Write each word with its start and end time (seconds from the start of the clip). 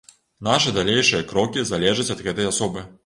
Нашы 0.47 0.71
далейшыя 0.77 1.27
крокі 1.33 1.67
залежаць 1.73 2.11
ад 2.17 2.25
гэтай 2.29 2.51
асобы. 2.55 2.87